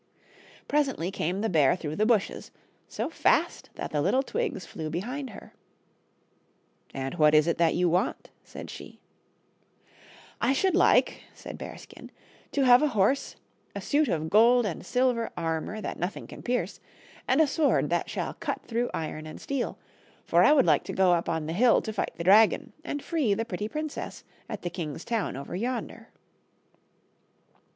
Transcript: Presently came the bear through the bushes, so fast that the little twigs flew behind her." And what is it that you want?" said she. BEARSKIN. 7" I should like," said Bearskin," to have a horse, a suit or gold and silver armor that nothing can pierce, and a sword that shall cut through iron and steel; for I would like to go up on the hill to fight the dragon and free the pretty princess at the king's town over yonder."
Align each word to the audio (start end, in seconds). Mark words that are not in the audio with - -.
Presently 0.67 1.11
came 1.11 1.41
the 1.41 1.47
bear 1.47 1.75
through 1.75 1.95
the 1.95 2.07
bushes, 2.07 2.49
so 2.87 3.07
fast 3.07 3.69
that 3.75 3.91
the 3.91 4.01
little 4.01 4.23
twigs 4.23 4.65
flew 4.65 4.89
behind 4.89 5.29
her." 5.29 5.53
And 6.91 7.13
what 7.19 7.35
is 7.35 7.45
it 7.45 7.59
that 7.59 7.75
you 7.75 7.87
want?" 7.87 8.31
said 8.51 8.71
she. 8.71 8.99
BEARSKIN. 8.99 9.91
7" 9.91 9.93
I 10.49 10.53
should 10.53 10.75
like," 10.75 11.21
said 11.35 11.59
Bearskin," 11.59 12.09
to 12.53 12.63
have 12.65 12.81
a 12.81 12.87
horse, 12.87 13.35
a 13.75 13.79
suit 13.79 14.09
or 14.09 14.17
gold 14.17 14.65
and 14.65 14.83
silver 14.83 15.29
armor 15.37 15.79
that 15.81 15.99
nothing 15.99 16.25
can 16.25 16.41
pierce, 16.41 16.79
and 17.27 17.39
a 17.39 17.45
sword 17.45 17.91
that 17.91 18.09
shall 18.09 18.33
cut 18.33 18.63
through 18.65 18.89
iron 18.95 19.27
and 19.27 19.39
steel; 19.39 19.77
for 20.25 20.43
I 20.43 20.51
would 20.51 20.65
like 20.65 20.83
to 20.85 20.93
go 20.93 21.13
up 21.13 21.29
on 21.29 21.45
the 21.45 21.53
hill 21.53 21.79
to 21.79 21.93
fight 21.93 22.15
the 22.17 22.23
dragon 22.23 22.73
and 22.83 23.03
free 23.03 23.35
the 23.35 23.45
pretty 23.45 23.67
princess 23.67 24.23
at 24.49 24.63
the 24.63 24.71
king's 24.71 25.05
town 25.05 25.37
over 25.37 25.55
yonder." 25.55 26.07